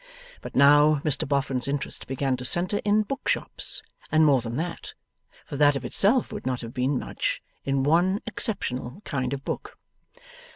But 0.41 0.55
now, 0.55 0.95
Mr 1.05 1.27
Boffin's 1.27 1.67
interest 1.67 2.07
began 2.07 2.35
to 2.37 2.43
centre 2.43 2.81
in 2.83 3.03
book 3.03 3.27
shops; 3.29 3.83
and 4.11 4.25
more 4.25 4.41
than 4.41 4.55
that 4.57 4.95
for 5.45 5.57
that 5.57 5.75
of 5.75 5.85
itself 5.85 6.31
would 6.31 6.47
not 6.47 6.61
have 6.61 6.73
been 6.73 6.97
much 6.97 7.39
in 7.65 7.83
one 7.83 8.19
exceptional 8.25 9.01
kind 9.05 9.31
of 9.31 9.43
book. 9.45 9.77